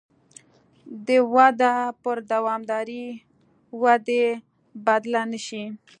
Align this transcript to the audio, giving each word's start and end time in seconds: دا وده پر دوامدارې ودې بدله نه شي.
دا 1.07 1.17
وده 1.33 1.73
پر 2.03 2.17
دوامدارې 2.31 3.05
ودې 3.81 4.25
بدله 4.85 5.21
نه 5.31 5.39
شي. 5.45 5.63